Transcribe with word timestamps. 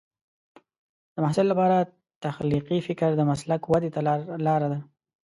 د 1.13 1.15
محصل 1.23 1.45
لپاره 1.51 1.77
تخلیقي 2.25 2.79
فکر 2.87 3.09
د 3.15 3.21
مسلک 3.31 3.61
ودې 3.71 3.89
ته 3.95 3.99
لار 4.47 4.61
ده. 4.71 4.79